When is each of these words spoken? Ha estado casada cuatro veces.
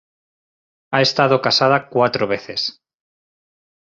Ha 0.89 1.01
estado 1.01 1.43
casada 1.43 1.87
cuatro 1.89 2.25
veces. 2.25 2.81